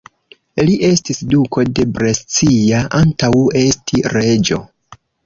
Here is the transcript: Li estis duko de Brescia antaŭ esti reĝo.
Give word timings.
Li 0.69 0.77
estis 0.87 1.19
duko 1.33 1.65
de 1.79 1.85
Brescia 1.97 2.79
antaŭ 3.01 3.31
esti 3.63 4.03
reĝo. 4.15 4.59